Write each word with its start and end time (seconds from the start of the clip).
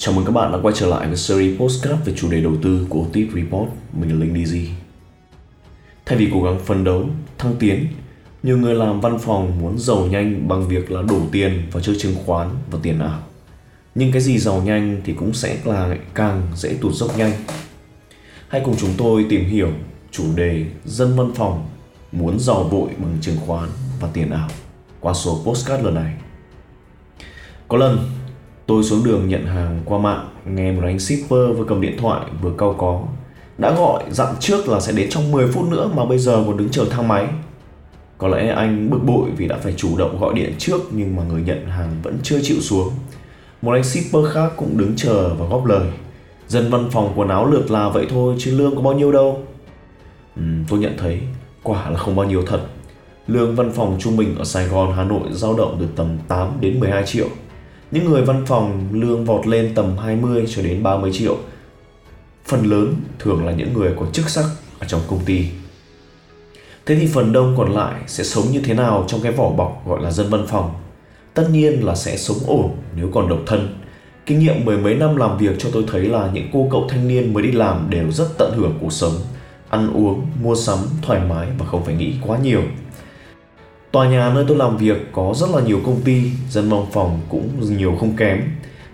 Chào 0.00 0.14
mừng 0.14 0.24
các 0.24 0.32
bạn 0.32 0.52
đã 0.52 0.58
quay 0.62 0.74
trở 0.78 0.86
lại 0.86 1.06
với 1.06 1.16
series 1.16 1.58
postcard 1.60 2.04
về 2.04 2.12
chủ 2.16 2.30
đề 2.30 2.40
đầu 2.40 2.56
tư 2.62 2.86
của 2.88 3.06
Tip 3.12 3.28
Report. 3.34 3.68
Mình 3.92 4.10
là 4.10 4.16
Linh 4.16 4.34
DZ. 4.34 4.66
Thay 6.06 6.18
vì 6.18 6.28
cố 6.32 6.42
gắng 6.42 6.58
phấn 6.64 6.84
đấu, 6.84 7.08
thăng 7.38 7.56
tiến, 7.58 7.86
nhiều 8.42 8.58
người 8.58 8.74
làm 8.74 9.00
văn 9.00 9.18
phòng 9.18 9.60
muốn 9.60 9.78
giàu 9.78 10.06
nhanh 10.06 10.48
bằng 10.48 10.68
việc 10.68 10.90
là 10.90 11.02
đổ 11.02 11.20
tiền 11.32 11.62
vào 11.72 11.82
chơi 11.82 11.96
chứng 11.98 12.14
khoán 12.26 12.48
và 12.70 12.78
tiền 12.82 12.98
ảo. 12.98 13.22
Nhưng 13.94 14.12
cái 14.12 14.22
gì 14.22 14.38
giàu 14.38 14.62
nhanh 14.62 15.00
thì 15.04 15.12
cũng 15.12 15.32
sẽ 15.34 15.56
là 15.64 15.96
càng 16.14 16.42
dễ 16.54 16.74
tụt 16.80 16.94
dốc 16.94 17.18
nhanh. 17.18 17.32
Hãy 18.48 18.60
cùng 18.64 18.74
chúng 18.78 18.94
tôi 18.96 19.26
tìm 19.28 19.44
hiểu 19.44 19.70
chủ 20.10 20.24
đề 20.34 20.66
dân 20.84 21.16
văn 21.16 21.32
phòng 21.34 21.68
muốn 22.12 22.40
giàu 22.40 22.64
vội 22.64 22.88
bằng 22.98 23.18
chứng 23.20 23.36
khoán 23.46 23.68
và 24.00 24.08
tiền 24.12 24.30
ảo 24.30 24.48
qua 25.00 25.14
số 25.14 25.42
postcard 25.44 25.84
lần 25.84 25.94
này. 25.94 26.14
Có 27.68 27.76
lần 27.76 27.98
tôi 28.68 28.84
xuống 28.84 29.04
đường 29.04 29.28
nhận 29.28 29.46
hàng 29.46 29.80
qua 29.84 29.98
mạng 29.98 30.28
nghe 30.44 30.72
một 30.72 30.82
anh 30.84 30.98
shipper 30.98 31.56
vừa 31.56 31.64
cầm 31.68 31.80
điện 31.80 31.96
thoại 31.98 32.26
vừa 32.42 32.52
cau 32.58 32.74
có 32.78 33.02
đã 33.58 33.74
gọi 33.74 34.02
dặn 34.10 34.34
trước 34.40 34.68
là 34.68 34.80
sẽ 34.80 34.92
đến 34.92 35.10
trong 35.10 35.32
10 35.32 35.46
phút 35.52 35.68
nữa 35.68 35.90
mà 35.94 36.04
bây 36.04 36.18
giờ 36.18 36.44
còn 36.46 36.56
đứng 36.56 36.68
chờ 36.68 36.84
thang 36.90 37.08
máy. 37.08 37.26
Có 38.18 38.28
lẽ 38.28 38.48
anh 38.48 38.90
bực 38.90 38.98
bội 39.06 39.30
vì 39.36 39.48
đã 39.48 39.56
phải 39.56 39.74
chủ 39.76 39.98
động 39.98 40.20
gọi 40.20 40.34
điện 40.34 40.54
trước 40.58 40.80
nhưng 40.90 41.16
mà 41.16 41.22
người 41.22 41.42
nhận 41.42 41.66
hàng 41.66 41.90
vẫn 42.02 42.18
chưa 42.22 42.40
chịu 42.42 42.60
xuống. 42.60 42.90
Một 43.62 43.72
anh 43.72 43.84
shipper 43.84 44.24
khác 44.32 44.52
cũng 44.56 44.78
đứng 44.78 44.96
chờ 44.96 45.34
và 45.34 45.46
góp 45.46 45.66
lời. 45.66 45.86
Dân 46.48 46.70
văn 46.70 46.88
phòng 46.90 47.12
quần 47.16 47.28
áo 47.28 47.46
lượt 47.46 47.70
là 47.70 47.88
vậy 47.88 48.06
thôi 48.10 48.34
chứ 48.38 48.58
lương 48.58 48.76
có 48.76 48.82
bao 48.82 48.94
nhiêu 48.94 49.12
đâu. 49.12 49.42
Ừ, 50.36 50.42
tôi 50.68 50.78
nhận 50.78 50.92
thấy 50.98 51.20
quả 51.62 51.90
là 51.90 51.96
không 51.96 52.16
bao 52.16 52.26
nhiêu 52.26 52.42
thật. 52.46 52.60
Lương 53.26 53.54
văn 53.54 53.72
phòng 53.74 53.96
trung 54.00 54.16
bình 54.16 54.38
ở 54.38 54.44
Sài 54.44 54.66
Gòn, 54.66 54.92
Hà 54.96 55.04
Nội 55.04 55.28
dao 55.32 55.54
động 55.54 55.76
từ 55.80 55.86
tầm 55.96 56.18
8 56.28 56.48
đến 56.60 56.80
12 56.80 57.02
triệu. 57.06 57.28
Những 57.90 58.10
người 58.10 58.22
văn 58.22 58.46
phòng 58.46 58.88
lương 58.92 59.24
vọt 59.24 59.46
lên 59.46 59.72
tầm 59.74 59.98
20 59.98 60.44
cho 60.48 60.62
đến 60.62 60.82
30 60.82 61.10
triệu. 61.12 61.36
Phần 62.44 62.66
lớn 62.70 62.94
thường 63.18 63.46
là 63.46 63.52
những 63.52 63.72
người 63.72 63.92
có 64.00 64.06
chức 64.12 64.28
sắc 64.28 64.44
ở 64.78 64.86
trong 64.86 65.00
công 65.08 65.24
ty. 65.24 65.46
Thế 66.86 66.94
thì 66.94 67.06
phần 67.06 67.32
đông 67.32 67.54
còn 67.58 67.72
lại 67.72 68.02
sẽ 68.06 68.24
sống 68.24 68.44
như 68.52 68.60
thế 68.60 68.74
nào 68.74 69.04
trong 69.08 69.20
cái 69.20 69.32
vỏ 69.32 69.50
bọc 69.50 69.82
gọi 69.86 70.02
là 70.02 70.10
dân 70.10 70.30
văn 70.30 70.46
phòng? 70.48 70.74
Tất 71.34 71.48
nhiên 71.52 71.84
là 71.84 71.94
sẽ 71.94 72.16
sống 72.16 72.38
ổn 72.46 72.76
nếu 72.96 73.10
còn 73.14 73.28
độc 73.28 73.38
thân. 73.46 73.78
Kinh 74.26 74.38
nghiệm 74.38 74.64
mười 74.64 74.78
mấy 74.78 74.94
năm 74.94 75.16
làm 75.16 75.38
việc 75.38 75.56
cho 75.58 75.68
tôi 75.72 75.84
thấy 75.92 76.02
là 76.02 76.30
những 76.32 76.48
cô 76.52 76.68
cậu 76.70 76.86
thanh 76.88 77.08
niên 77.08 77.34
mới 77.34 77.42
đi 77.42 77.52
làm 77.52 77.86
đều 77.90 78.10
rất 78.10 78.28
tận 78.38 78.52
hưởng 78.56 78.78
cuộc 78.80 78.92
sống, 78.92 79.12
ăn 79.68 79.92
uống, 79.94 80.26
mua 80.42 80.54
sắm 80.54 80.78
thoải 81.02 81.20
mái 81.28 81.48
và 81.58 81.66
không 81.66 81.84
phải 81.84 81.94
nghĩ 81.94 82.14
quá 82.26 82.38
nhiều. 82.38 82.62
Tòa 83.92 84.08
nhà 84.08 84.32
nơi 84.34 84.44
tôi 84.48 84.56
làm 84.56 84.76
việc 84.76 85.12
có 85.12 85.32
rất 85.36 85.50
là 85.50 85.60
nhiều 85.60 85.80
công 85.86 86.00
ty, 86.00 86.22
dân 86.50 86.70
văn 86.70 86.86
phòng 86.92 87.20
cũng 87.28 87.76
nhiều 87.76 87.96
không 88.00 88.16
kém. 88.16 88.42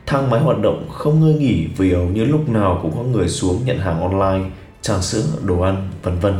Thang 0.06 0.30
máy 0.30 0.40
hoạt 0.40 0.58
động 0.58 0.88
không 0.92 1.20
ngơi 1.20 1.34
nghỉ 1.34 1.66
vì 1.76 1.92
hầu 1.94 2.04
như 2.04 2.24
lúc 2.24 2.48
nào 2.48 2.78
cũng 2.82 2.92
có 2.96 3.02
người 3.02 3.28
xuống 3.28 3.60
nhận 3.64 3.78
hàng 3.78 4.00
online, 4.00 4.50
trà 4.82 5.00
sữa, 5.00 5.22
đồ 5.42 5.60
ăn, 5.60 5.88
vân 6.02 6.18
vân. 6.18 6.34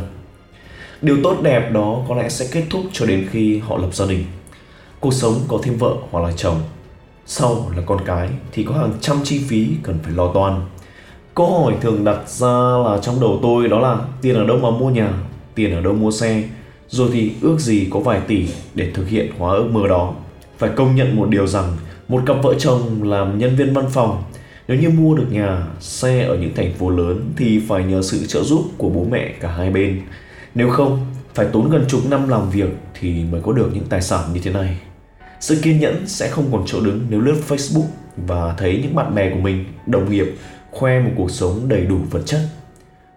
Điều 1.01 1.17
tốt 1.23 1.37
đẹp 1.43 1.69
đó 1.73 2.01
có 2.09 2.15
lẽ 2.15 2.29
sẽ 2.29 2.47
kết 2.51 2.63
thúc 2.69 2.81
cho 2.93 3.05
đến 3.05 3.27
khi 3.31 3.59
họ 3.59 3.77
lập 3.77 3.89
gia 3.93 4.05
đình. 4.05 4.25
Cuộc 4.99 5.13
sống 5.13 5.33
có 5.47 5.59
thêm 5.63 5.77
vợ 5.77 5.93
hoặc 6.11 6.21
là 6.21 6.31
chồng. 6.37 6.61
Sau 7.25 7.71
là 7.75 7.83
con 7.85 7.99
cái 8.05 8.29
thì 8.51 8.63
có 8.63 8.75
hàng 8.75 8.93
trăm 9.01 9.17
chi 9.23 9.41
phí 9.47 9.67
cần 9.83 9.99
phải 10.03 10.13
lo 10.13 10.31
toan. 10.33 10.61
Câu 11.35 11.63
hỏi 11.63 11.73
thường 11.81 12.03
đặt 12.03 12.29
ra 12.29 12.77
là 12.85 12.99
trong 13.01 13.21
đầu 13.21 13.39
tôi 13.41 13.67
đó 13.67 13.79
là 13.79 13.97
tiền 14.21 14.35
ở 14.35 14.45
đâu 14.45 14.57
mà 14.57 14.69
mua 14.69 14.89
nhà, 14.89 15.13
tiền 15.55 15.75
ở 15.75 15.81
đâu 15.81 15.93
mua 15.93 16.11
xe, 16.11 16.43
rồi 16.89 17.09
thì 17.13 17.31
ước 17.41 17.59
gì 17.59 17.87
có 17.91 17.99
vài 17.99 18.21
tỷ 18.27 18.47
để 18.75 18.91
thực 18.93 19.09
hiện 19.09 19.31
hóa 19.37 19.53
ước 19.53 19.69
mơ 19.71 19.87
đó. 19.87 20.15
Phải 20.57 20.69
công 20.75 20.95
nhận 20.95 21.15
một 21.15 21.29
điều 21.29 21.47
rằng 21.47 21.77
một 22.07 22.21
cặp 22.25 22.37
vợ 22.43 22.53
chồng 22.59 23.03
làm 23.03 23.37
nhân 23.37 23.55
viên 23.55 23.73
văn 23.73 23.85
phòng 23.89 24.23
nếu 24.67 24.77
như 24.77 24.89
mua 24.89 25.15
được 25.15 25.27
nhà, 25.31 25.67
xe 25.79 26.25
ở 26.25 26.37
những 26.37 26.55
thành 26.55 26.73
phố 26.73 26.89
lớn 26.89 27.31
thì 27.37 27.61
phải 27.67 27.83
nhờ 27.83 28.01
sự 28.01 28.25
trợ 28.25 28.43
giúp 28.43 28.65
của 28.77 28.89
bố 28.89 29.05
mẹ 29.11 29.33
cả 29.39 29.51
hai 29.51 29.69
bên. 29.69 30.01
Nếu 30.55 30.69
không, 30.69 31.05
phải 31.33 31.47
tốn 31.53 31.69
gần 31.69 31.85
chục 31.87 32.01
năm 32.09 32.29
làm 32.29 32.49
việc 32.49 32.69
thì 32.99 33.23
mới 33.23 33.41
có 33.41 33.53
được 33.53 33.69
những 33.73 33.85
tài 33.89 34.01
sản 34.01 34.33
như 34.33 34.41
thế 34.43 34.51
này. 34.51 34.77
Sự 35.39 35.59
kiên 35.61 35.79
nhẫn 35.79 36.07
sẽ 36.07 36.29
không 36.29 36.45
còn 36.51 36.63
chỗ 36.65 36.81
đứng 36.81 37.05
nếu 37.09 37.21
lướt 37.21 37.35
Facebook 37.47 37.87
và 38.17 38.55
thấy 38.57 38.79
những 38.83 38.95
bạn 38.95 39.15
bè 39.15 39.29
của 39.29 39.39
mình, 39.39 39.65
đồng 39.85 40.11
nghiệp 40.11 40.35
khoe 40.71 40.99
một 40.99 41.11
cuộc 41.15 41.31
sống 41.31 41.69
đầy 41.69 41.81
đủ 41.81 41.97
vật 42.11 42.21
chất 42.25 42.39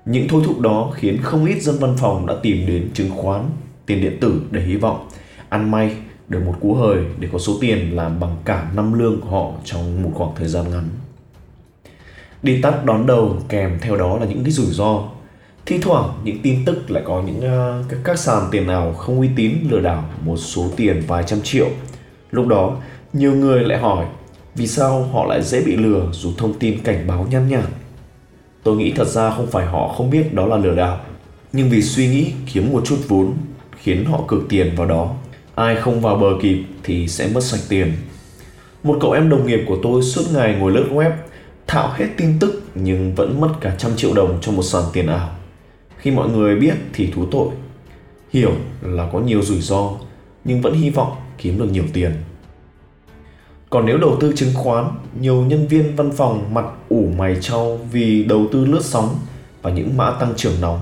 những 0.08 0.28
thôi 0.28 0.42
thúc 0.44 0.60
đó 0.60 0.90
khiến 0.94 1.22
không 1.22 1.46
ít 1.46 1.62
dân 1.62 1.78
văn 1.78 1.94
phòng 1.98 2.26
đã 2.26 2.34
tìm 2.42 2.66
đến 2.66 2.90
chứng 2.94 3.10
khoán, 3.10 3.50
tiền 3.86 4.00
điện 4.00 4.18
tử 4.20 4.42
để 4.50 4.60
hy 4.60 4.76
vọng 4.76 5.08
ăn 5.48 5.70
may 5.70 5.96
được 6.28 6.42
một 6.46 6.54
cú 6.60 6.74
hời 6.74 6.98
để 7.18 7.28
có 7.32 7.38
số 7.38 7.56
tiền 7.60 7.96
làm 7.96 8.20
bằng 8.20 8.36
cả 8.44 8.70
năm 8.74 8.92
lương 8.92 9.20
của 9.20 9.28
họ 9.28 9.52
trong 9.64 10.02
một 10.02 10.10
khoảng 10.14 10.30
thời 10.36 10.48
gian 10.48 10.70
ngắn. 10.70 10.88
Đi 12.42 12.62
tắt 12.62 12.84
đón 12.84 13.06
đầu 13.06 13.36
kèm 13.48 13.78
theo 13.80 13.96
đó 13.96 14.18
là 14.18 14.26
những 14.26 14.44
cái 14.44 14.52
rủi 14.52 14.66
ro. 14.66 15.02
Thi 15.66 15.78
thoảng 15.78 16.10
những 16.24 16.38
tin 16.42 16.64
tức 16.64 16.90
lại 16.90 17.02
có 17.06 17.22
những 17.22 17.38
uh, 17.38 17.86
các, 17.88 17.98
các 18.04 18.18
sàn 18.18 18.48
tiền 18.50 18.66
nào 18.66 18.92
không 18.92 19.20
uy 19.20 19.28
tín 19.36 19.52
lừa 19.70 19.80
đảo 19.80 20.04
một 20.24 20.36
số 20.36 20.66
tiền 20.76 21.02
vài 21.06 21.24
trăm 21.26 21.40
triệu. 21.42 21.68
Lúc 22.30 22.46
đó 22.46 22.76
nhiều 23.12 23.34
người 23.34 23.64
lại 23.64 23.78
hỏi 23.78 24.06
vì 24.54 24.66
sao 24.66 25.02
họ 25.02 25.26
lại 25.26 25.42
dễ 25.42 25.64
bị 25.64 25.76
lừa 25.76 26.08
dù 26.12 26.30
thông 26.38 26.58
tin 26.58 26.78
cảnh 26.82 27.06
báo 27.06 27.26
nhăn 27.30 27.48
nhản 27.48 27.64
Tôi 28.62 28.76
nghĩ 28.76 28.92
thật 28.92 29.08
ra 29.08 29.30
không 29.30 29.46
phải 29.46 29.66
họ 29.66 29.88
không 29.88 30.10
biết 30.10 30.34
đó 30.34 30.46
là 30.46 30.56
lừa 30.56 30.74
đảo, 30.74 31.00
nhưng 31.52 31.70
vì 31.70 31.82
suy 31.82 32.08
nghĩ 32.08 32.32
kiếm 32.52 32.72
một 32.72 32.82
chút 32.86 32.98
vốn 33.08 33.34
khiến 33.76 34.04
họ 34.04 34.24
cược 34.28 34.42
tiền 34.48 34.72
vào 34.76 34.86
đó. 34.86 35.14
Ai 35.54 35.76
không 35.76 36.00
vào 36.00 36.16
bờ 36.16 36.26
kịp 36.42 36.58
thì 36.82 37.08
sẽ 37.08 37.28
mất 37.34 37.44
sạch 37.44 37.60
tiền. 37.68 37.92
Một 38.82 38.98
cậu 39.00 39.12
em 39.12 39.28
đồng 39.28 39.46
nghiệp 39.46 39.60
của 39.66 39.78
tôi 39.82 40.02
suốt 40.02 40.22
ngày 40.32 40.54
ngồi 40.54 40.72
lướt 40.72 40.86
web, 40.90 41.10
thạo 41.66 41.92
hết 41.94 42.06
tin 42.16 42.38
tức 42.40 42.62
nhưng 42.74 43.14
vẫn 43.14 43.40
mất 43.40 43.48
cả 43.60 43.74
trăm 43.78 43.96
triệu 43.96 44.14
đồng 44.14 44.38
cho 44.40 44.52
một 44.52 44.62
sàn 44.62 44.82
tiền 44.92 45.06
ảo. 45.06 45.30
Khi 45.98 46.10
mọi 46.10 46.28
người 46.28 46.56
biết 46.56 46.74
thì 46.92 47.06
thú 47.06 47.26
tội. 47.30 47.48
Hiểu 48.32 48.52
là 48.82 49.08
có 49.12 49.20
nhiều 49.20 49.42
rủi 49.42 49.60
ro 49.60 49.90
nhưng 50.44 50.60
vẫn 50.60 50.74
hy 50.74 50.90
vọng 50.90 51.12
kiếm 51.38 51.58
được 51.58 51.72
nhiều 51.72 51.84
tiền. 51.92 52.12
Còn 53.70 53.86
nếu 53.86 53.98
đầu 53.98 54.16
tư 54.20 54.32
chứng 54.36 54.54
khoán, 54.54 54.84
nhiều 55.20 55.44
nhân 55.44 55.66
viên 55.66 55.96
văn 55.96 56.10
phòng 56.16 56.54
mặt 56.54 56.64
ủ 56.88 57.12
mày 57.16 57.36
trao 57.40 57.80
vì 57.92 58.24
đầu 58.24 58.46
tư 58.52 58.64
lướt 58.64 58.84
sóng 58.84 59.18
và 59.62 59.70
những 59.70 59.96
mã 59.96 60.10
tăng 60.10 60.34
trưởng 60.36 60.60
nóng, 60.60 60.80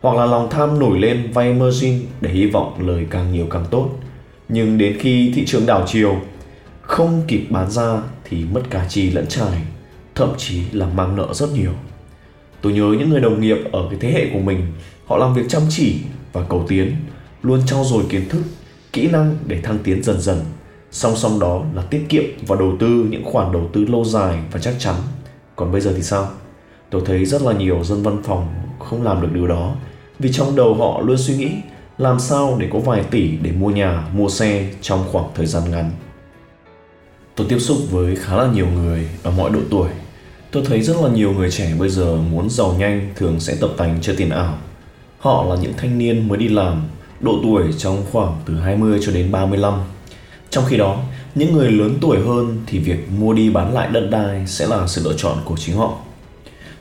hoặc 0.00 0.16
là 0.16 0.26
lòng 0.26 0.50
tham 0.50 0.78
nổi 0.78 0.98
lên 0.98 1.32
vay 1.32 1.54
margin 1.54 2.00
để 2.20 2.30
hy 2.30 2.46
vọng 2.46 2.86
lời 2.86 3.06
càng 3.10 3.32
nhiều 3.32 3.46
càng 3.50 3.64
tốt. 3.70 3.90
Nhưng 4.48 4.78
đến 4.78 4.98
khi 5.00 5.32
thị 5.34 5.44
trường 5.46 5.66
đảo 5.66 5.84
chiều, 5.86 6.16
không 6.82 7.22
kịp 7.28 7.46
bán 7.50 7.70
ra 7.70 8.02
thì 8.24 8.44
mất 8.44 8.62
cả 8.70 8.86
chi 8.88 9.10
lẫn 9.10 9.26
trải, 9.28 9.62
thậm 10.14 10.28
chí 10.36 10.62
là 10.72 10.86
mang 10.86 11.16
nợ 11.16 11.34
rất 11.34 11.52
nhiều. 11.54 11.72
Tôi 12.60 12.72
nhớ 12.72 12.94
những 12.98 13.10
người 13.10 13.20
đồng 13.20 13.40
nghiệp 13.40 13.58
ở 13.72 13.86
cái 13.90 13.98
thế 14.00 14.12
hệ 14.12 14.26
của 14.32 14.38
mình, 14.38 14.66
họ 15.06 15.16
làm 15.16 15.34
việc 15.34 15.44
chăm 15.48 15.62
chỉ 15.70 15.96
và 16.32 16.42
cầu 16.48 16.64
tiến, 16.68 16.96
luôn 17.42 17.60
trau 17.66 17.84
dồi 17.84 18.04
kiến 18.08 18.28
thức, 18.28 18.42
kỹ 18.92 19.08
năng 19.08 19.36
để 19.46 19.60
thăng 19.60 19.78
tiến 19.78 20.02
dần 20.02 20.20
dần 20.20 20.38
song 20.90 21.16
song 21.16 21.40
đó 21.40 21.62
là 21.74 21.82
tiết 21.82 22.06
kiệm 22.08 22.24
và 22.46 22.56
đầu 22.56 22.72
tư 22.80 23.06
những 23.10 23.24
khoản 23.24 23.52
đầu 23.52 23.70
tư 23.72 23.84
lâu 23.84 24.04
dài 24.04 24.38
và 24.52 24.60
chắc 24.60 24.74
chắn. 24.78 24.94
Còn 25.56 25.72
bây 25.72 25.80
giờ 25.80 25.92
thì 25.96 26.02
sao? 26.02 26.28
Tôi 26.90 27.02
thấy 27.06 27.24
rất 27.24 27.42
là 27.42 27.52
nhiều 27.52 27.84
dân 27.84 28.02
văn 28.02 28.22
phòng 28.22 28.48
không 28.78 29.02
làm 29.02 29.22
được 29.22 29.28
điều 29.32 29.46
đó, 29.46 29.74
vì 30.18 30.32
trong 30.32 30.56
đầu 30.56 30.74
họ 30.74 31.00
luôn 31.00 31.16
suy 31.18 31.36
nghĩ 31.36 31.50
làm 31.98 32.20
sao 32.20 32.56
để 32.58 32.68
có 32.72 32.78
vài 32.78 33.04
tỷ 33.10 33.28
để 33.42 33.52
mua 33.52 33.70
nhà, 33.70 34.08
mua 34.12 34.28
xe 34.28 34.70
trong 34.80 35.04
khoảng 35.12 35.30
thời 35.34 35.46
gian 35.46 35.70
ngắn. 35.70 35.90
Tôi 37.34 37.46
tiếp 37.50 37.58
xúc 37.58 37.78
với 37.90 38.16
khá 38.16 38.36
là 38.36 38.52
nhiều 38.52 38.66
người 38.66 39.08
ở 39.22 39.30
mọi 39.30 39.50
độ 39.50 39.60
tuổi. 39.70 39.88
Tôi 40.50 40.64
thấy 40.66 40.82
rất 40.82 40.96
là 41.02 41.08
nhiều 41.08 41.32
người 41.32 41.50
trẻ 41.50 41.74
bây 41.78 41.88
giờ 41.88 42.16
muốn 42.16 42.50
giàu 42.50 42.74
nhanh 42.78 43.12
thường 43.16 43.40
sẽ 43.40 43.56
tập 43.60 43.70
tành 43.76 43.98
chơi 44.02 44.16
tiền 44.16 44.30
ảo. 44.30 44.58
Họ 45.18 45.44
là 45.44 45.56
những 45.62 45.72
thanh 45.76 45.98
niên 45.98 46.28
mới 46.28 46.38
đi 46.38 46.48
làm, 46.48 46.82
độ 47.20 47.38
tuổi 47.42 47.64
trong 47.78 48.02
khoảng 48.12 48.32
từ 48.46 48.54
20 48.54 48.98
cho 49.02 49.12
đến 49.12 49.32
35 49.32 49.80
trong 50.50 50.64
khi 50.68 50.76
đó, 50.76 51.02
những 51.34 51.52
người 51.52 51.70
lớn 51.70 51.98
tuổi 52.00 52.18
hơn 52.18 52.62
thì 52.66 52.78
việc 52.78 53.08
mua 53.18 53.32
đi 53.32 53.50
bán 53.50 53.74
lại 53.74 53.88
đất 53.92 54.08
đai 54.10 54.46
sẽ 54.46 54.66
là 54.66 54.86
sự 54.86 55.02
lựa 55.04 55.14
chọn 55.16 55.38
của 55.44 55.56
chính 55.56 55.76
họ. 55.76 55.98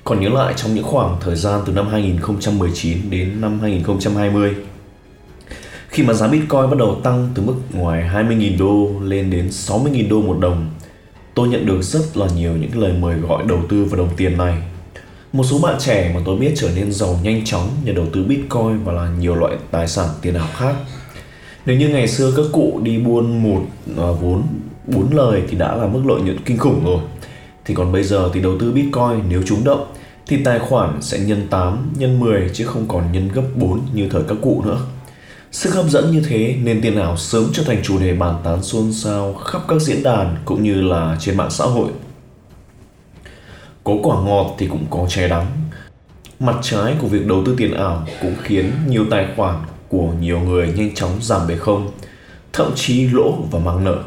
Còn 0.03 0.19
nhớ 0.19 0.29
lại 0.29 0.53
trong 0.57 0.75
những 0.75 0.83
khoảng 0.83 1.17
thời 1.21 1.35
gian 1.35 1.61
từ 1.65 1.73
năm 1.73 1.87
2019 1.87 3.09
đến 3.09 3.41
năm 3.41 3.59
2020, 3.59 4.55
khi 5.87 6.03
mà 6.03 6.13
giá 6.13 6.27
Bitcoin 6.27 6.69
bắt 6.69 6.77
đầu 6.77 6.99
tăng 7.03 7.29
từ 7.35 7.43
mức 7.43 7.55
ngoài 7.73 8.09
20.000 8.13 8.57
đô 8.57 8.99
lên 9.01 9.29
đến 9.29 9.49
60.000 9.49 10.09
đô 10.09 10.21
một 10.21 10.37
đồng, 10.39 10.69
tôi 11.33 11.47
nhận 11.47 11.65
được 11.65 11.81
rất 11.81 12.17
là 12.17 12.27
nhiều 12.35 12.51
những 12.51 12.79
lời 12.79 12.93
mời 12.99 13.15
gọi 13.15 13.43
đầu 13.47 13.59
tư 13.69 13.83
vào 13.83 13.97
đồng 13.97 14.15
tiền 14.17 14.37
này. 14.37 14.57
Một 15.33 15.43
số 15.43 15.59
bạn 15.59 15.75
trẻ 15.79 16.11
mà 16.15 16.21
tôi 16.25 16.37
biết 16.37 16.53
trở 16.55 16.69
nên 16.75 16.91
giàu 16.91 17.19
nhanh 17.23 17.45
chóng 17.45 17.69
nhờ 17.83 17.93
đầu 17.93 18.05
tư 18.13 18.23
Bitcoin 18.23 18.83
và 18.83 18.93
là 18.93 19.09
nhiều 19.19 19.35
loại 19.35 19.55
tài 19.71 19.87
sản 19.87 20.09
tiền 20.21 20.33
ảo 20.33 20.47
khác 20.53 20.75
nếu 21.65 21.77
như 21.77 21.89
ngày 21.89 22.07
xưa 22.07 22.33
các 22.37 22.45
cụ 22.51 22.79
đi 22.83 22.97
buôn 22.97 23.43
một 23.43 23.61
à, 23.97 24.07
vốn 24.21 24.43
bốn 24.87 25.13
lời 25.13 25.41
thì 25.49 25.57
đã 25.57 25.75
là 25.75 25.87
mức 25.87 26.01
lợi 26.05 26.21
nhuận 26.21 26.37
kinh 26.45 26.57
khủng 26.57 26.85
rồi 26.85 26.99
thì 27.65 27.73
còn 27.73 27.91
bây 27.91 28.03
giờ 28.03 28.29
thì 28.33 28.41
đầu 28.41 28.57
tư 28.59 28.71
bitcoin 28.71 29.29
nếu 29.29 29.43
trúng 29.45 29.63
động 29.63 29.85
thì 30.27 30.43
tài 30.43 30.59
khoản 30.59 31.01
sẽ 31.01 31.19
nhân 31.19 31.47
8, 31.49 31.93
nhân 31.97 32.19
10 32.19 32.49
chứ 32.53 32.65
không 32.65 32.87
còn 32.87 33.11
nhân 33.11 33.29
gấp 33.33 33.43
4 33.55 33.81
như 33.93 34.09
thời 34.09 34.23
các 34.27 34.37
cụ 34.41 34.63
nữa. 34.65 34.79
Sức 35.51 35.73
hấp 35.73 35.89
dẫn 35.89 36.11
như 36.11 36.21
thế 36.29 36.55
nên 36.63 36.81
tiền 36.81 36.95
ảo 36.95 37.17
sớm 37.17 37.45
trở 37.53 37.63
thành 37.63 37.83
chủ 37.83 37.99
đề 37.99 38.13
bàn 38.13 38.35
tán 38.43 38.63
xôn 38.63 38.93
xao 38.93 39.33
khắp 39.33 39.61
các 39.67 39.81
diễn 39.81 40.03
đàn 40.03 40.35
cũng 40.45 40.63
như 40.63 40.81
là 40.81 41.17
trên 41.19 41.37
mạng 41.37 41.51
xã 41.51 41.65
hội. 41.65 41.89
Có 43.83 43.93
quả 44.03 44.21
ngọt 44.21 44.55
thì 44.57 44.67
cũng 44.67 44.85
có 44.89 45.05
trái 45.09 45.29
đắng. 45.29 45.45
Mặt 46.39 46.55
trái 46.61 46.95
của 47.01 47.07
việc 47.07 47.27
đầu 47.27 47.43
tư 47.45 47.55
tiền 47.57 47.73
ảo 47.73 48.07
cũng 48.21 48.33
khiến 48.43 48.71
nhiều 48.87 49.05
tài 49.11 49.27
khoản 49.35 49.55
của 49.97 50.13
nhiều 50.19 50.39
người 50.39 50.73
nhanh 50.75 50.95
chóng 50.95 51.11
giảm 51.21 51.47
về 51.47 51.57
không, 51.57 51.91
thậm 52.53 52.71
chí 52.75 53.07
lỗ 53.07 53.31
và 53.51 53.59
mang 53.59 53.83
nợ. 53.83 54.03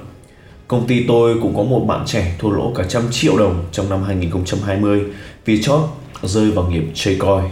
Công 0.68 0.86
ty 0.86 1.04
tôi 1.08 1.38
cũng 1.42 1.56
có 1.56 1.62
một 1.62 1.84
bạn 1.88 2.06
trẻ 2.06 2.34
thua 2.38 2.50
lỗ 2.50 2.72
cả 2.74 2.84
trăm 2.88 3.02
triệu 3.10 3.38
đồng 3.38 3.64
trong 3.72 3.90
năm 3.90 4.02
2020 4.02 5.02
vì 5.44 5.62
chót 5.62 5.80
rơi 6.22 6.50
vào 6.50 6.70
nghiệp 6.70 6.84
chơi 6.94 7.16
coi. 7.18 7.42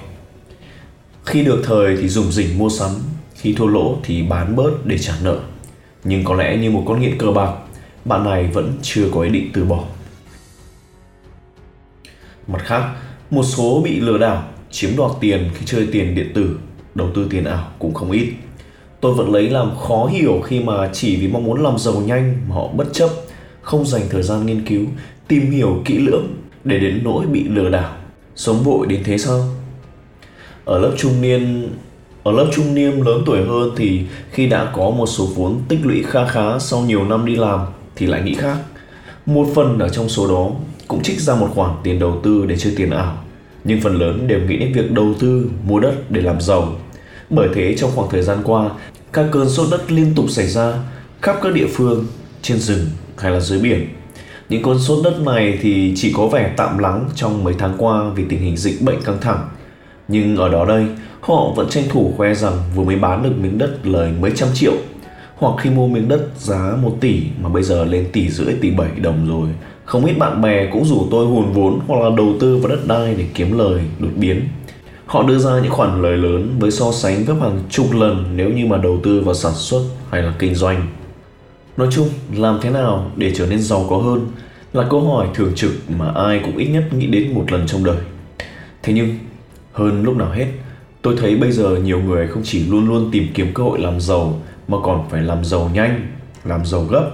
Khi 1.25 1.45
được 1.45 1.63
thời 1.65 1.97
thì 1.97 2.09
dùng 2.09 2.33
rỉnh 2.33 2.59
mua 2.59 2.69
sắm, 2.69 2.91
khi 3.35 3.53
thua 3.53 3.67
lỗ 3.67 3.97
thì 4.05 4.23
bán 4.23 4.57
bớt 4.57 4.71
để 4.85 4.99
trả 4.99 5.15
nợ. 5.23 5.39
Nhưng 6.05 6.25
có 6.25 6.35
lẽ 6.35 6.57
như 6.57 6.71
một 6.71 6.85
con 6.87 7.01
nghiện 7.01 7.19
cờ 7.19 7.31
bạc, 7.31 7.53
bạn 8.05 8.25
này 8.25 8.47
vẫn 8.53 8.73
chưa 8.83 9.09
có 9.15 9.21
ý 9.21 9.31
định 9.31 9.51
từ 9.53 9.65
bỏ. 9.65 9.85
Mặt 12.47 12.63
khác, 12.65 12.91
một 13.31 13.43
số 13.43 13.81
bị 13.85 14.01
lừa 14.01 14.19
đảo, 14.19 14.45
chiếm 14.71 14.97
đoạt 14.97 15.11
tiền 15.21 15.51
khi 15.55 15.67
chơi 15.67 15.89
tiền 15.93 16.15
điện 16.15 16.33
tử, 16.35 16.59
đầu 16.97 17.09
tư 17.15 17.27
tiền 17.31 17.45
ảo 17.45 17.69
cũng 17.79 17.95
không 17.95 18.11
ít. 18.11 18.33
Tôi 19.01 19.15
vẫn 19.15 19.33
lấy 19.33 19.51
làm 19.51 19.77
khó 19.77 20.07
hiểu 20.07 20.41
khi 20.45 20.61
mà 20.61 20.91
chỉ 20.93 21.17
vì 21.17 21.29
mong 21.29 21.45
muốn 21.45 21.63
làm 21.63 21.79
giàu 21.79 21.95
nhanh 22.07 22.37
mà 22.49 22.55
họ 22.55 22.69
bất 22.69 22.87
chấp, 22.93 23.11
không 23.63 23.87
dành 23.87 24.03
thời 24.11 24.23
gian 24.23 24.47
nghiên 24.47 24.67
cứu, 24.67 24.85
tìm 25.29 25.51
hiểu 25.51 25.83
kỹ 25.85 25.99
lưỡng 25.99 26.27
để 26.65 26.79
đến 26.79 27.01
nỗi 27.05 27.27
bị 27.27 27.45
lừa 27.45 27.69
đảo. 27.69 27.97
Sống 28.37 28.63
vội 28.63 28.87
đến 28.87 29.03
thế 29.05 29.19
sao? 29.19 29.45
Ở 30.65 30.79
lớp 30.79 30.93
trung 30.97 31.21
niên 31.21 31.69
ở 32.27 32.33
lớp 32.33 32.47
trung 32.53 32.75
niên 32.75 33.07
lớn 33.07 33.23
tuổi 33.27 33.45
hơn 33.45 33.71
thì 33.77 34.01
khi 34.31 34.47
đã 34.47 34.71
có 34.73 34.91
một 34.91 35.07
số 35.07 35.27
vốn 35.35 35.61
tích 35.69 35.79
lũy 35.83 36.03
kha 36.03 36.27
khá 36.27 36.59
sau 36.59 36.81
nhiều 36.81 37.05
năm 37.05 37.27
đi 37.27 37.37
làm 37.37 37.61
thì 37.97 38.07
lại 38.07 38.23
nghĩ 38.23 38.35
khác. 38.35 38.57
Một 39.27 39.47
phần 39.55 39.79
ở 39.79 39.89
trong 39.89 40.09
số 40.09 40.29
đó 40.29 40.51
cũng 40.89 41.03
trích 41.03 41.21
ra 41.21 41.35
một 41.35 41.49
khoản 41.55 41.71
tiền 41.83 41.99
đầu 41.99 42.21
tư 42.23 42.47
để 42.47 42.57
chơi 42.57 42.75
tiền 42.77 42.91
ảo. 42.91 43.19
Nhưng 43.65 43.81
phần 43.81 43.99
lớn 43.99 44.27
đều 44.27 44.41
nghĩ 44.41 44.57
đến 44.57 44.73
việc 44.73 44.91
đầu 44.93 45.15
tư 45.19 45.51
mua 45.67 45.81
đất 45.81 46.11
để 46.11 46.23
làm 46.23 46.41
giàu. 46.41 46.77
Bởi 47.31 47.49
thế 47.55 47.75
trong 47.79 47.91
khoảng 47.95 48.11
thời 48.11 48.23
gian 48.23 48.39
qua, 48.45 48.71
các 49.13 49.27
cơn 49.33 49.49
sốt 49.49 49.69
đất 49.71 49.93
liên 49.93 50.15
tục 50.15 50.31
xảy 50.31 50.47
ra 50.47 50.75
khắp 51.23 51.37
các 51.43 51.55
địa 51.55 51.67
phương, 51.75 52.07
trên 52.43 52.59
rừng 52.59 52.87
hay 53.19 53.33
là 53.33 53.41
dưới 53.41 53.59
biển. 53.59 53.89
Những 54.49 54.63
cơn 54.63 54.79
sốt 54.79 55.05
đất 55.05 55.21
này 55.21 55.59
thì 55.63 55.93
chỉ 55.97 56.13
có 56.17 56.27
vẻ 56.27 56.55
tạm 56.57 56.79
lắng 56.79 57.09
trong 57.15 57.45
mấy 57.45 57.55
tháng 57.59 57.75
qua 57.79 58.11
vì 58.15 58.25
tình 58.29 58.41
hình 58.41 58.57
dịch 58.57 58.83
bệnh 58.83 59.03
căng 59.03 59.21
thẳng. 59.21 59.49
Nhưng 60.09 60.37
ở 60.37 60.49
đó 60.49 60.65
đây, 60.65 60.87
họ 61.21 61.53
vẫn 61.57 61.69
tranh 61.71 61.85
thủ 61.91 62.15
khoe 62.17 62.35
rằng 62.35 62.53
vừa 62.75 62.85
mới 62.85 62.97
bán 62.97 63.23
được 63.23 63.33
miếng 63.41 63.59
đất 63.59 63.87
lời 63.87 64.13
mấy 64.21 64.31
trăm 64.35 64.49
triệu 64.55 64.73
hoặc 65.37 65.55
khi 65.59 65.71
mua 65.71 65.89
miếng 65.89 66.09
đất 66.09 66.21
giá 66.39 66.77
1 66.83 66.97
tỷ 67.01 67.23
mà 67.41 67.49
bây 67.49 67.63
giờ 67.63 67.85
lên 67.85 68.07
tỷ 68.13 68.29
rưỡi 68.29 68.55
tỷ 68.61 68.71
7 68.71 68.91
đồng 69.03 69.29
rồi 69.29 69.49
không 69.85 70.05
ít 70.05 70.13
bạn 70.19 70.43
bè 70.43 70.71
cũng 70.73 70.85
rủ 70.85 71.07
tôi 71.11 71.27
hùn 71.27 71.53
vốn 71.53 71.81
hoặc 71.87 72.01
là 72.01 72.11
đầu 72.17 72.35
tư 72.41 72.57
vào 72.57 72.69
đất 72.69 72.87
đai 72.87 73.15
để 73.15 73.25
kiếm 73.35 73.59
lời 73.59 73.81
đột 73.99 74.11
biến 74.17 74.49
họ 75.07 75.23
đưa 75.23 75.39
ra 75.39 75.61
những 75.63 75.73
khoản 75.73 76.03
lời 76.03 76.17
lớn 76.17 76.57
với 76.59 76.71
so 76.71 76.93
sánh 76.93 77.25
gấp 77.25 77.35
hàng 77.41 77.63
chục 77.71 77.87
lần 77.93 78.25
nếu 78.37 78.51
như 78.51 78.67
mà 78.67 78.77
đầu 78.77 79.01
tư 79.03 79.21
vào 79.21 79.35
sản 79.35 79.53
xuất 79.55 79.81
hay 80.11 80.23
là 80.23 80.35
kinh 80.39 80.55
doanh. 80.55 80.87
Nói 81.77 81.89
chung, 81.91 82.09
làm 82.35 82.59
thế 82.63 82.71
nào 82.71 83.11
để 83.17 83.33
trở 83.35 83.47
nên 83.47 83.63
giàu 83.63 83.87
có 83.91 83.97
hơn 83.97 84.27
là 84.73 84.87
câu 84.91 85.01
hỏi 85.01 85.27
thường 85.35 85.53
trực 85.55 85.71
mà 85.99 86.11
ai 86.15 86.41
cũng 86.45 86.57
ít 86.57 86.67
nhất 86.67 86.85
nghĩ 86.93 87.07
đến 87.07 87.35
một 87.35 87.53
lần 87.53 87.67
trong 87.67 87.85
đời. 87.85 87.97
Thế 88.83 88.93
nhưng, 88.93 89.19
hơn 89.73 90.03
lúc 90.03 90.17
nào 90.17 90.31
hết, 90.31 90.47
tôi 91.03 91.17
thấy 91.21 91.37
bây 91.37 91.53
giờ 91.53 91.77
nhiều 91.85 92.01
người 92.01 92.29
không 92.29 92.43
chỉ 92.45 92.65
luôn 92.65 92.89
luôn 92.89 93.09
tìm 93.13 93.27
kiếm 93.35 93.55
cơ 93.55 93.63
hội 93.63 93.81
làm 93.81 94.01
giàu 94.01 94.41
mà 94.69 94.79
còn 94.83 95.09
phải 95.11 95.23
làm 95.23 95.45
giàu 95.45 95.71
nhanh, 95.75 96.07
làm 96.45 96.67
giàu 96.67 96.85
gấp. 96.85 97.11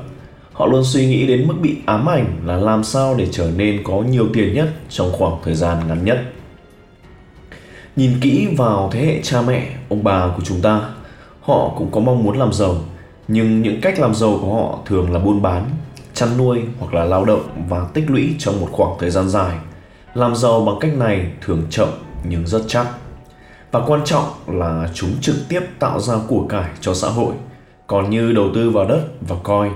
Họ 0.53 0.67
luôn 0.67 0.85
suy 0.85 1.07
nghĩ 1.07 1.27
đến 1.27 1.49
mức 1.49 1.55
bị 1.63 1.77
ám 1.87 2.09
ảnh 2.09 2.27
là 2.45 2.57
làm 2.57 2.85
sao 2.85 3.15
để 3.19 3.29
trở 3.31 3.51
nên 3.57 3.83
có 3.85 4.03
nhiều 4.11 4.29
tiền 4.33 4.55
nhất 4.55 4.69
trong 4.91 5.13
khoảng 5.13 5.37
thời 5.45 5.55
gian 5.55 5.89
ngắn 5.89 6.05
nhất 6.05 6.23
nhìn 7.97 8.21
kỹ 8.21 8.49
vào 8.57 8.91
thế 8.93 9.07
hệ 9.07 9.23
cha 9.23 9.43
mẹ, 9.43 9.69
ông 9.89 10.05
bà 10.05 10.29
của 10.37 10.43
chúng 10.45 10.61
ta, 10.61 10.81
họ 11.41 11.73
cũng 11.79 11.91
có 11.91 12.01
mong 12.01 12.25
muốn 12.25 12.39
làm 12.39 12.53
giàu, 12.53 12.77
nhưng 13.29 13.63
những 13.63 13.81
cách 13.81 13.99
làm 13.99 14.15
giàu 14.15 14.39
của 14.43 14.55
họ 14.55 14.79
thường 14.87 15.13
là 15.13 15.19
buôn 15.19 15.43
bán, 15.43 15.65
chăn 16.15 16.29
nuôi 16.39 16.61
hoặc 16.79 16.95
là 16.95 17.05
lao 17.05 17.25
động 17.25 17.65
và 17.69 17.87
tích 17.95 18.11
lũy 18.11 18.35
trong 18.39 18.61
một 18.61 18.69
khoảng 18.73 18.99
thời 18.99 19.11
gian 19.11 19.29
dài. 19.29 19.57
Làm 20.15 20.37
giàu 20.37 20.61
bằng 20.61 20.77
cách 20.81 20.97
này 20.97 21.27
thường 21.41 21.63
chậm 21.71 21.89
nhưng 22.29 22.47
rất 22.47 22.63
chắc. 22.69 22.87
Và 23.71 23.81
quan 23.87 24.01
trọng 24.05 24.25
là 24.47 24.89
chúng 24.95 25.11
trực 25.21 25.37
tiếp 25.49 25.61
tạo 25.79 26.01
ra 26.01 26.15
của 26.29 26.47
cải 26.49 26.71
cho 26.81 26.95
xã 26.95 27.09
hội, 27.09 27.35
còn 27.87 28.11
như 28.11 28.33
đầu 28.33 28.49
tư 28.55 28.71
vào 28.71 28.85
đất 28.85 29.09
và 29.29 29.37
coi. 29.43 29.69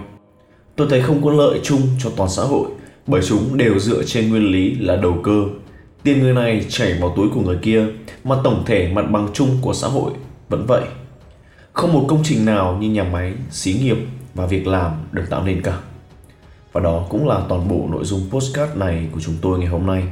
Tôi 0.77 0.87
thấy 0.91 1.03
không 1.03 1.25
có 1.25 1.31
lợi 1.31 1.61
chung 1.63 1.81
cho 1.99 2.11
toàn 2.17 2.31
xã 2.31 2.43
hội, 2.43 2.69
bởi 3.07 3.23
chúng 3.23 3.57
đều 3.57 3.79
dựa 3.79 4.03
trên 4.07 4.31
nguyên 4.31 4.53
lý 4.53 4.75
là 4.75 4.97
đầu 4.97 5.17
cơ. 5.23 5.45
Tiền 6.03 6.21
người 6.21 6.35
này 6.35 6.67
chảy 6.69 6.95
vào 7.01 7.13
túi 7.17 7.29
của 7.35 7.41
người 7.41 7.59
kia 7.63 7.87
mà 8.27 8.37
tổng 8.45 8.63
thể 8.67 8.93
mặt 8.93 9.05
bằng 9.11 9.29
chung 9.35 9.59
của 9.61 9.75
xã 9.75 9.89
hội 9.89 10.13
vẫn 10.49 10.67
vậy. 10.67 10.85
Không 11.73 11.93
một 11.93 12.05
công 12.09 12.23
trình 12.25 12.45
nào 12.45 12.77
như 12.81 12.91
nhà 12.91 13.05
máy, 13.05 13.33
xí 13.51 13.73
nghiệp 13.73 13.97
và 14.35 14.47
việc 14.47 14.67
làm 14.67 14.93
được 15.13 15.25
tạo 15.31 15.45
nên 15.45 15.63
cả. 15.63 15.79
Và 16.73 16.81
đó 16.81 17.07
cũng 17.09 17.29
là 17.29 17.41
toàn 17.49 17.69
bộ 17.69 17.89
nội 17.91 18.05
dung 18.05 18.21
postcard 18.31 18.77
này 18.77 19.09
của 19.13 19.21
chúng 19.21 19.35
tôi 19.43 19.59
ngày 19.59 19.69
hôm 19.69 19.87
nay. 19.87 20.05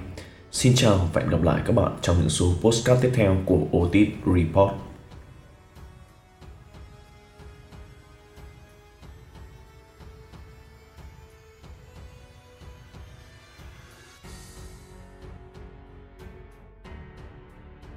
Xin 0.53 0.73
chào 0.77 1.09
và 1.13 1.21
hẹn 1.21 1.31
gặp 1.31 1.43
lại 1.43 1.63
các 1.67 1.77
bạn 1.77 1.93
trong 2.01 2.17
những 2.21 2.29
số 2.29 2.47
postcard 2.61 3.03
tiếp 3.03 3.13
theo 3.15 3.37
của 3.45 3.59
Otis 3.79 4.09
Report. 4.27 4.73